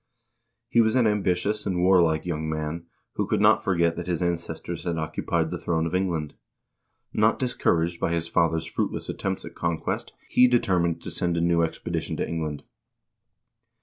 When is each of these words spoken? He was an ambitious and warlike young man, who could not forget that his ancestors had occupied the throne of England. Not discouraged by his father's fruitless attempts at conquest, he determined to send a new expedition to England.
He 0.67 0.81
was 0.81 0.95
an 0.95 1.05
ambitious 1.05 1.67
and 1.67 1.83
warlike 1.83 2.25
young 2.25 2.49
man, 2.49 2.87
who 3.17 3.27
could 3.27 3.39
not 3.39 3.63
forget 3.63 3.95
that 3.97 4.07
his 4.07 4.23
ancestors 4.23 4.83
had 4.85 4.97
occupied 4.97 5.51
the 5.51 5.59
throne 5.59 5.85
of 5.85 5.93
England. 5.93 6.33
Not 7.13 7.37
discouraged 7.37 7.99
by 7.99 8.11
his 8.11 8.27
father's 8.27 8.65
fruitless 8.65 9.09
attempts 9.09 9.45
at 9.45 9.53
conquest, 9.53 10.13
he 10.27 10.47
determined 10.47 11.03
to 11.03 11.11
send 11.11 11.37
a 11.37 11.39
new 11.41 11.61
expedition 11.61 12.17
to 12.17 12.27
England. 12.27 12.63